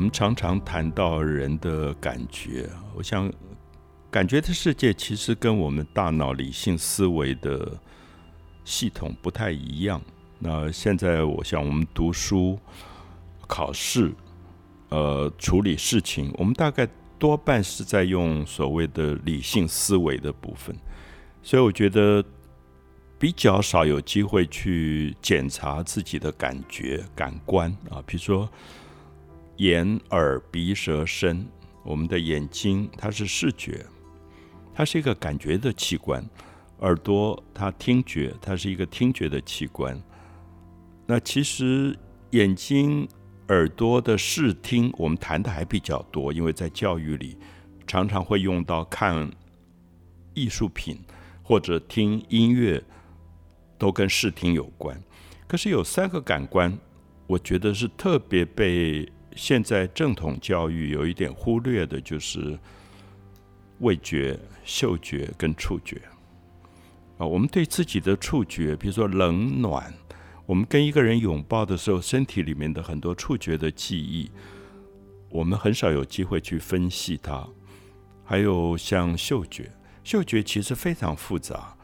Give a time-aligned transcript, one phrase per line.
[0.00, 2.66] 我们常常谈到人的感觉，
[2.96, 3.30] 我想，
[4.10, 7.78] 感觉的世界其实跟我们大脑理性思维的
[8.64, 10.00] 系统不太一样。
[10.38, 12.58] 那现在，我想我们读书、
[13.46, 14.10] 考试、
[14.88, 16.88] 呃，处理事情，我们大概
[17.18, 20.74] 多半是在用所谓的理性思维的部分，
[21.42, 22.24] 所以我觉得
[23.18, 28.48] 比较少有机会去检查自己的感觉、感官啊，比如说。
[29.60, 31.46] 眼、耳、鼻、舌、身，
[31.84, 33.84] 我们的眼睛它是视觉，
[34.72, 36.24] 它是一个感觉的器官；
[36.78, 40.02] 耳朵它听觉，它是一个听觉的器官。
[41.06, 41.94] 那其实
[42.30, 43.06] 眼睛、
[43.48, 47.36] 耳朵的视听，我们谈的还比较多，因为在教育里
[47.86, 49.30] 常常会用到看
[50.32, 50.98] 艺术品
[51.42, 52.82] 或者听音乐，
[53.76, 54.98] 都跟视听有关。
[55.46, 56.78] 可是有三个感官，
[57.26, 59.06] 我觉得是特别被。
[59.36, 62.58] 现在正统教育有一点忽略的，就是
[63.78, 66.00] 味觉、嗅觉跟触觉
[67.18, 67.26] 啊。
[67.26, 69.92] 我们对自己的触觉，比如说冷暖，
[70.46, 74.30] 我们跟一个人拥抱的时候，身体里面的很多触觉的记忆，
[75.28, 77.46] 我们很少有机会去分析它。
[78.24, 79.70] 还有像嗅觉，
[80.04, 81.76] 嗅觉其实非常复杂，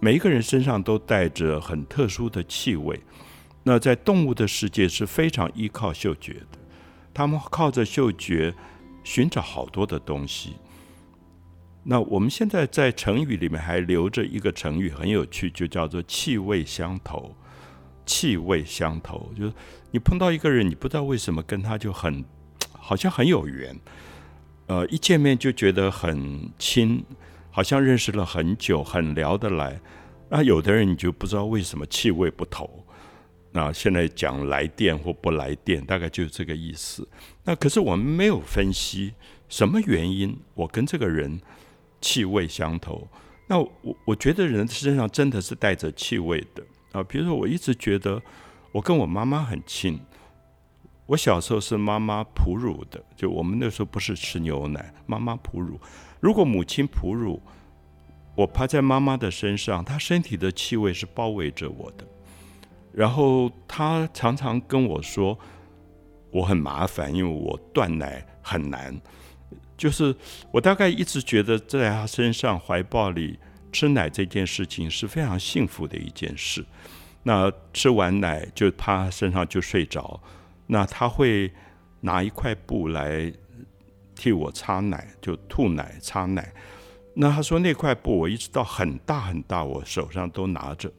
[0.00, 3.00] 每一个人身上都带着很特殊的气味。
[3.68, 6.58] 那在动物的世界是非常依靠嗅觉的，
[7.12, 8.54] 他们靠着嗅觉
[9.04, 10.56] 寻找好多的东西。
[11.84, 17.36] 那我们现在在成语里面还留着一个成语，很有趣，就叫做“气味相投”。
[18.06, 19.52] 气味相投，就是
[19.90, 22.24] 你碰到一个人，你不知道为什么跟他就很
[22.72, 23.78] 好像很有缘，
[24.68, 27.04] 呃，一见面就觉得很亲，
[27.50, 29.78] 好像认识了很久，很聊得来。
[30.30, 32.82] 那有的人你就不知道为什么气味不投。
[33.50, 37.08] 那现在讲来电或不来电，大概就是这个意思。
[37.44, 39.14] 那可是我们没有分析
[39.48, 41.40] 什么原因，我跟这个人
[42.00, 43.08] 气味相投。
[43.46, 46.62] 那我我觉得人身上真的是带着气味的
[46.92, 47.02] 啊。
[47.02, 48.20] 比如说，我一直觉得
[48.72, 49.98] 我跟我妈妈很亲。
[51.06, 55.80] 我小时候是妈妈哺乳的，就我们那时候不是吃牛奶，妈妈哺乳。
[56.20, 57.40] 如果母亲哺乳，
[58.36, 62.06] 我趴在妈妈的身上，她身体的气味是包围着我的。
[62.92, 65.38] 然后他常常跟我说，
[66.30, 69.00] 我很麻烦，因为我断奶很难。
[69.76, 70.14] 就是
[70.50, 73.38] 我大概一直觉得在他身上怀抱里
[73.72, 76.64] 吃奶这件事情是非常幸福的一件事。
[77.22, 80.20] 那吃完奶就趴身上就睡着，
[80.66, 81.52] 那他会
[82.00, 83.32] 拿一块布来
[84.16, 86.52] 替我擦奶，就吐奶擦奶。
[87.14, 90.90] 那他说那块布我一直到很大很大，我手上都拿着。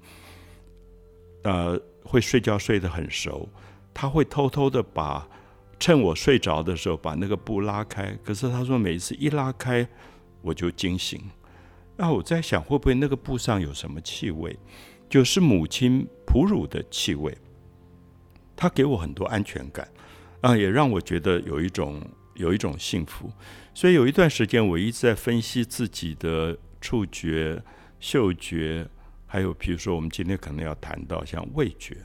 [1.43, 3.47] 呃，会睡觉睡得很熟，
[3.93, 5.27] 他会偷偷的把
[5.79, 8.17] 趁我睡着的时候把那个布拉开。
[8.23, 9.87] 可是他说每一次一拉开，
[10.41, 11.21] 我就惊醒。
[11.95, 14.57] 那我在想，会不会那个布上有什么气味？
[15.09, 17.37] 就是母亲哺乳的气味。
[18.55, 19.87] 他给我很多安全感
[20.41, 22.01] 啊，也让我觉得有一种
[22.35, 23.31] 有一种幸福。
[23.73, 27.63] 所以有一段时间，我一直在分析自己的触觉、
[27.99, 28.85] 嗅觉。
[29.31, 31.95] 还有，比如说，我们今天可能要谈到像味觉，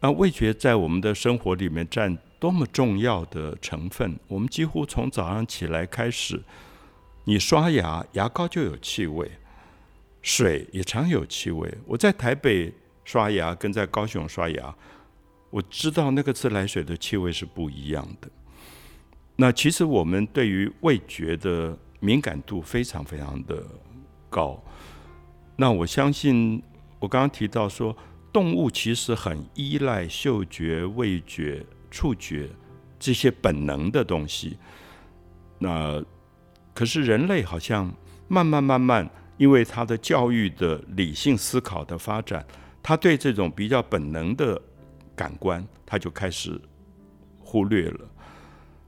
[0.00, 4.18] 那味觉在我们的生活里面占多么重要的成分？
[4.26, 6.42] 我们几乎从早上起来开始，
[7.22, 9.30] 你刷牙，牙膏就有气味，
[10.20, 11.72] 水也常有气味。
[11.86, 14.74] 我在台北刷牙，跟在高雄刷牙，
[15.50, 18.28] 我知道那个自来水的气味是不一样的。
[19.36, 23.64] 那其实我们对于味觉的敏感度非常非常的
[24.28, 24.60] 高。
[25.56, 26.60] 那我相信，
[26.98, 27.96] 我刚刚提到说，
[28.32, 32.48] 动物其实很依赖嗅觉、味觉、触觉
[32.98, 34.58] 这些本能的东西。
[35.60, 36.04] 那
[36.74, 37.94] 可是人类好像
[38.26, 42.44] 慢慢慢慢，因为他的教育的理性思考的发展，
[42.82, 44.60] 他对这种比较本能的
[45.14, 46.60] 感官，他就开始
[47.38, 48.00] 忽略了。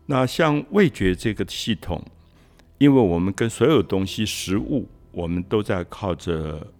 [0.06, 2.04] 那像味觉这个系统，
[2.78, 4.88] 因为我们跟所有东西、食物。
[5.16, 6.74] 我们都在靠着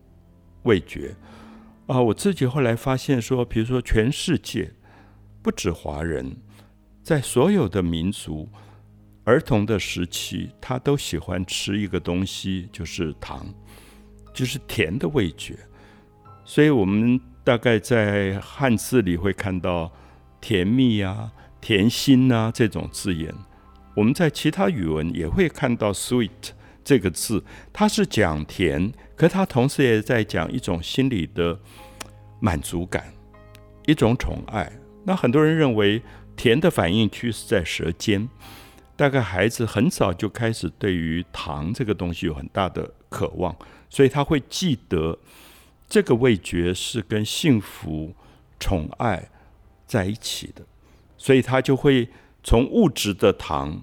[0.65, 1.17] 味觉
[1.87, 1.99] 啊！
[1.99, 4.71] 我自己后来发现说，比如说全世界
[5.41, 6.37] 不止华人，
[7.03, 8.47] 在所有的民族，
[9.25, 13.47] 儿童的时期，他都喜欢吃一个东西，就是糖，
[14.35, 15.57] 就是甜的味觉。
[16.45, 19.91] 所以，我们大概在汉字里会看到
[20.43, 23.35] “甜蜜”啊、“甜心”啊这种字眼。
[23.97, 26.51] 我们在其他语文也会看到 “sweet”。
[26.87, 27.43] 这个字，
[27.73, 31.59] 它是讲甜，可它同时也在讲一种心理的
[32.39, 33.13] 满足感，
[33.87, 34.71] 一种宠爱。
[35.05, 36.01] 那很多人认为
[36.37, 38.29] 甜的反应区是在舌尖。
[38.95, 43.55] 大概孩子很早就开始对于糖这个东西有很大的渴望，
[43.91, 45.19] 所以他会记得
[45.89, 48.15] 这个味觉是跟幸福、
[48.61, 49.29] 宠爱
[49.87, 50.63] 在一起的，
[51.19, 52.09] 所以他就会
[52.45, 53.83] 从物质的糖，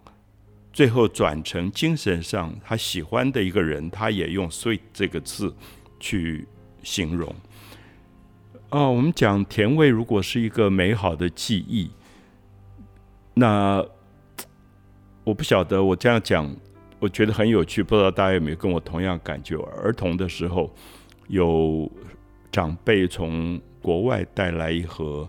[0.74, 5.56] 最后转成精神上他喜欢的一个人，他也用 “sweet” 这个字
[6.00, 6.46] 去
[6.84, 7.34] 形容。
[8.72, 11.90] 哦，我们讲甜味，如果是一个美好的记忆，
[13.36, 13.86] 那。
[15.26, 16.54] 我不晓得我这样讲，
[17.00, 19.56] 我觉得很有趣，不知道大家有没有跟我同样感觉？
[19.82, 20.70] 儿童的时候，
[21.30, 21.90] 有
[22.52, 25.26] 长辈从国外带来一盒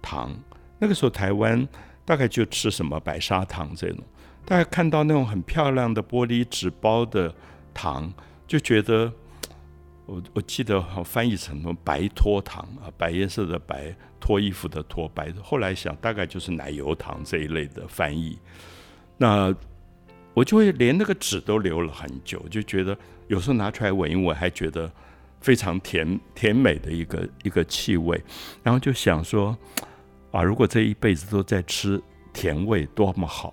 [0.00, 0.34] 糖，
[0.78, 1.68] 那个时候台湾
[2.06, 4.02] 大概就吃什么白砂糖这种，
[4.48, 7.34] 大家看到那种很漂亮的玻璃纸包的
[7.74, 8.10] 糖，
[8.46, 9.12] 就觉得
[10.06, 18.38] 我我记得好翻译成什么白脱糖啊，白颜色的白脱衣服的脱白，后来想大概就是奶油糖这一类的翻译。
[19.18, 19.54] 那
[20.32, 22.96] 我就会连那个纸都留了很久，就觉得
[23.26, 24.90] 有时候拿出来闻一闻，还觉得
[25.42, 28.18] 非常甜甜美的一个一个气味，
[28.62, 29.54] 然后就想说
[30.30, 32.02] 啊，如果这一辈子都在吃
[32.32, 33.52] 甜味，多么好！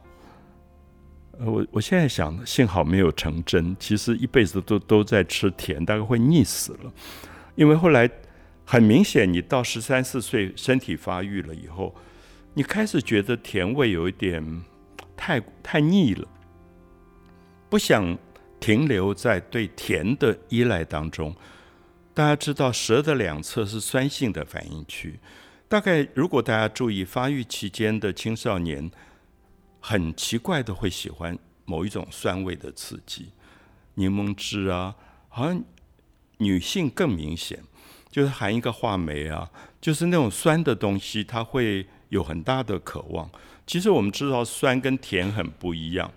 [1.39, 3.75] 呃我我现在想，幸好没有成真。
[3.79, 6.93] 其实一辈子都都在吃甜，大概会腻死了。
[7.55, 8.09] 因为后来
[8.65, 11.95] 很明显，你到十三四岁，身体发育了以后，
[12.53, 14.63] 你开始觉得甜味有一点。
[15.17, 16.27] 太太腻了，
[17.69, 18.17] 不想
[18.59, 21.33] 停留在对甜的依赖当中。
[22.13, 25.17] 大家知道，舌的两侧是酸性的反应区。
[25.69, 28.91] 大概如果大家注意，发育期间的青少年
[29.87, 33.27] 很奇怪的会喜欢某一种酸味的刺激，
[33.93, 34.95] 柠檬汁啊，
[35.29, 35.63] 好像
[36.39, 37.61] 女性更明显，
[38.09, 39.47] 就是含一个话梅啊，
[39.79, 43.29] 就是那种酸的东西，它会有很大的渴望。
[43.67, 46.11] 其实我们知道酸跟甜很不一样，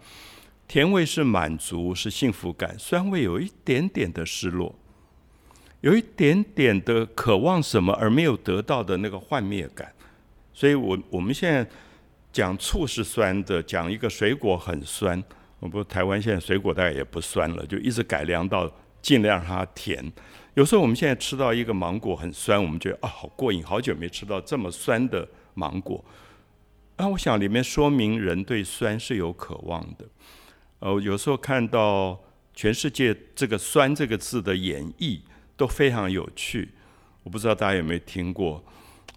[0.67, 4.75] 甜味是满足是幸福感，酸味有一点点的失落，
[5.83, 9.93] 有一点点的渴望什么而没有得到的那个幻灭感。
[10.55, 11.69] 所以我我们现在
[12.33, 15.23] 讲醋是酸的，讲一个水果很酸，
[15.59, 18.71] 我不台湾现在水果大概也不酸了，就一直改良到
[19.01, 20.13] 尽量让它甜。
[20.55, 26.05] 有时候我们现在吃到一个芒果很酸，我们觉得啊好过瘾，好久没吃到这么酸的芒果。
[26.97, 30.05] 那我想里面说明人对酸是有渴望的。
[30.81, 32.19] 呃，有时候看到
[32.55, 35.21] 全世界这个“酸”这个字的演绎
[35.57, 36.69] 都非常有趣。
[37.23, 38.65] 我不知道大家有没有听过？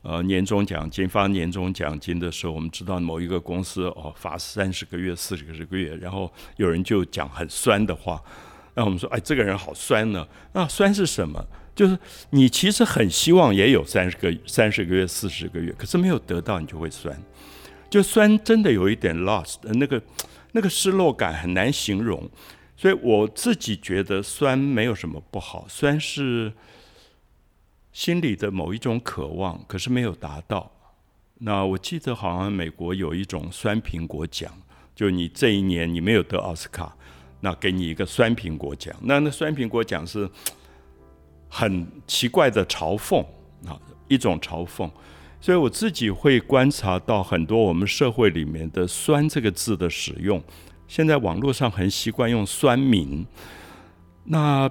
[0.04, 8.22] 呃，年终奖金发年终奖金的时候，我们知道某一个公司哦发三十个月、四十个月，然后有人就讲很酸的话。
[8.74, 10.28] 那我们说，哎，这个人好酸呢。
[10.54, 11.46] 那酸是什么？
[11.76, 11.98] 就是
[12.32, 17.16] 你其实很希望也有三十个、三十个月、四十个月，可是没有得到，你就会酸。
[17.90, 20.02] 就酸真的有一点 lost，那个
[20.54, 22.30] 那个失落感很难形容，
[22.76, 26.52] 所以我自己觉得酸没有什么不好，酸是
[27.94, 30.72] 心里的某一种渴望，可是没有达到。
[31.40, 34.52] 那我记得好像美国有一种酸苹果奖，
[34.96, 36.96] 就你这一年你没有得奥斯卡，
[37.40, 38.96] 那给你一个酸苹果奖。
[39.02, 40.30] 那那酸苹果奖是
[41.50, 43.20] 很奇怪的嘲讽
[43.66, 44.90] 啊，一种嘲讽。
[45.40, 50.40] 所以我自己会观察到很多我们社会里面的“酸”这个字的使用。
[50.88, 53.26] 现在网络上很习惯用“酸民”，
[54.26, 54.70] 那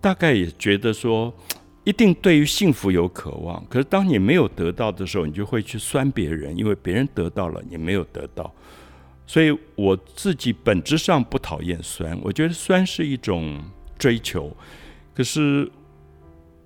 [0.00, 1.34] 大概也觉得说，
[1.86, 3.64] 一定对于幸福有渴望。
[3.70, 8.52] 可是当你没有得到的时候，你就会去酸别人，因为别人得到了，你没有得到。
[9.24, 13.62] 所以我自己本质上不讨厌酸，我觉得酸是一种
[13.96, 14.54] 追求。
[15.14, 15.70] 可是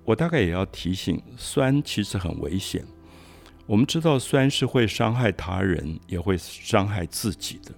[0.03, 2.83] 我大概也要提醒，酸其实很危险。
[3.67, 7.71] 我们知道酸是会伤害他人，也会伤害自己的。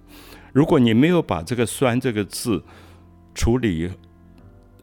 [0.54, 2.62] 如果你没有把这个“酸”这个字
[3.34, 3.90] 处理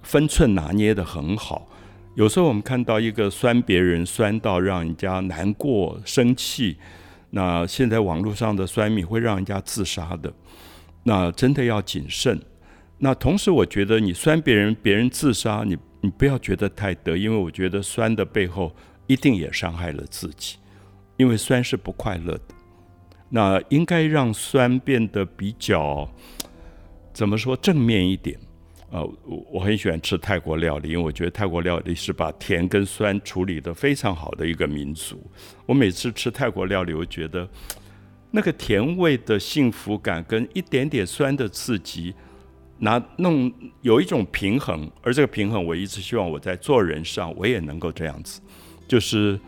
[0.04, 1.68] 分寸拿捏的很好，
[2.16, 6.78] 有时候我们看到一个酸别人酸到让人家难过、生气，
[7.30, 10.32] 那现在网络上的酸米会让人家自杀的，
[11.04, 12.40] 那真的要谨慎。
[12.98, 18.76] 那同时，我觉得你酸别人，别人自杀，你你不要觉得太得，因为我觉得酸的背后
[19.08, 20.58] 一定也伤害了自己。
[21.18, 22.56] 因为酸是不快乐的，
[23.30, 26.10] 那应该让酸变得比较
[27.14, 28.38] 怎么说正面一点
[28.92, 29.04] 呃？
[29.26, 35.20] 我我很喜欢吃泰国料理，因为我觉得泰国料理是把甜跟酸处理的非常好的一个民族。
[35.66, 37.50] 我每次吃泰国料理，我觉得
[38.30, 42.14] 那个甜味的幸福感跟一点点酸的刺激，
[42.78, 48.40] 拿弄有一种平衡，而这个平衡，我一直希望我在做人上我也能够这样子，
[48.88, 49.40] 就是。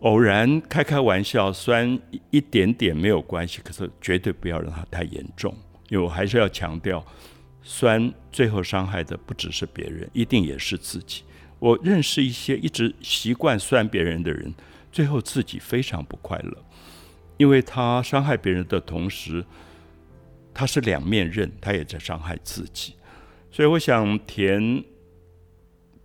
[0.00, 1.98] 偶然开开玩笑，酸
[2.30, 5.52] 一点点没有关系，可是绝对不要让它太严重，
[5.88, 7.04] 因为我还是要强调，
[7.68, 11.24] 酸最后伤害的不只是别人，一定也是自己。
[11.58, 14.54] 我认识一些一直习惯酸别人的人，
[14.92, 16.64] 最后自己非常不快乐，
[17.38, 19.44] 因为他伤害别人的同时，
[20.54, 22.94] 他是两面刃，他也在伤害自己。
[23.50, 24.84] 所以，我想甜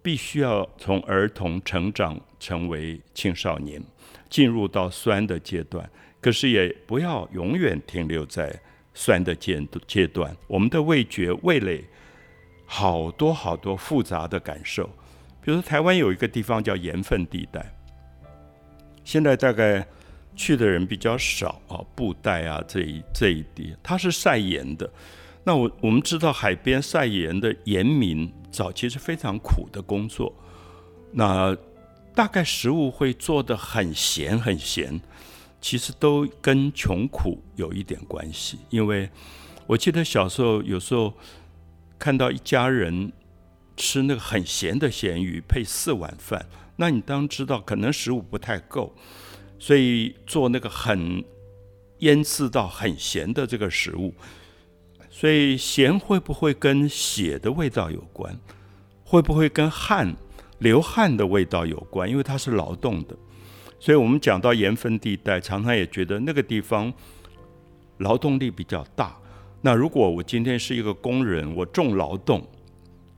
[0.01, 3.79] 必须要从儿童成长成为青少年，
[4.31, 5.87] 进入到酸的阶段，
[6.19, 8.59] 可是也不要永远停留在
[8.93, 10.35] 酸的阶阶段。
[10.47, 11.83] 我们的味觉、味蕾
[12.65, 14.89] 好多好多复杂的感受。
[15.41, 17.73] 比如说，台湾有一个地方叫盐分地带，
[19.03, 19.85] 现在大概
[20.35, 24.87] 去的人比较少啊，布袋啊这一这一地，它是晒盐的。
[25.43, 30.31] 那我我们知道，海边晒盐的盐民早期是非常苦的工作，
[31.11, 31.57] 那
[32.13, 35.01] 大概食物会做的很咸很咸，
[35.61, 38.59] 其实都跟穷苦有一点关系。
[38.69, 39.09] 因为
[39.67, 41.13] 我记得小时候有时候
[41.97, 43.13] 看到一家人。
[43.77, 48.93] 吃那个很咸的咸鱼配四碗饭，那你当知道可能食物不太够，
[49.57, 51.23] 所以做那个很
[51.99, 54.13] 腌制到很咸的这个食物。
[55.09, 58.37] 所以咸会不会跟血的味道有关？
[59.03, 60.15] 会不会跟汗
[60.59, 62.07] 流汗的味道有关？
[62.07, 63.15] 因为它是劳动的，
[63.81, 66.93] 所以我们讲到盐分地带，常常也觉得那个地方
[67.97, 69.17] 劳动力比较大。
[69.59, 72.47] 那如果我今天是一个工人，我重劳动。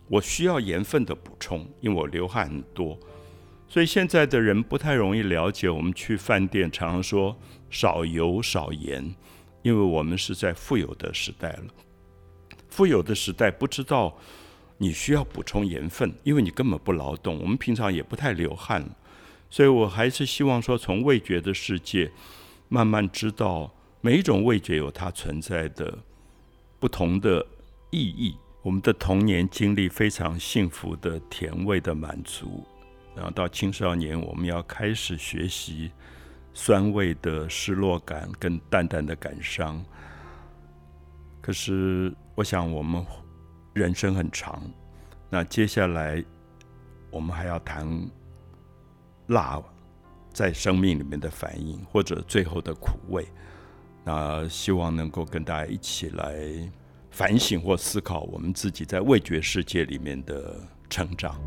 [0.07, 2.97] 我需要盐分的补充，因为我流汗很多，
[3.67, 5.69] 所以现在的人不太容易了解。
[5.69, 7.35] 我们去饭店常常说
[7.69, 9.13] 少油少盐，
[9.63, 11.65] 因为我们是在富有的时代了。
[12.69, 14.17] 富有的时代不知道
[14.77, 17.37] 你需要补充盐分，因为你根本不劳动。
[17.41, 18.87] 我们平常也不太流汗，
[19.53, 22.11] 所以我还是希望说，从味觉的世界
[22.69, 25.95] 慢慢知道每一种味觉有它存在的
[26.79, 27.45] 不同的
[27.91, 28.35] 意义。
[28.63, 32.65] 我们的童年经历非常幸福的甜味的满足，
[33.15, 35.91] 然后到青少年，我们要开始学习
[36.51, 39.85] 酸味的失落感跟淡淡的感伤。
[41.41, 43.05] 可是，我想我们
[43.73, 44.63] 人生很长，
[45.29, 46.25] 那接下来
[47.11, 47.87] 我们还要谈
[49.27, 49.61] 辣
[50.31, 53.27] 在生命里面的反应，或者最后的苦味。
[54.03, 56.33] 那希望能够跟大家一起来。
[57.13, 61.39] 反省或思考我们自己在味觉世界里面的成长。